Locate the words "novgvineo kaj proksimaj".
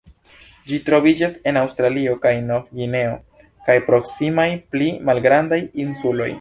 2.47-4.51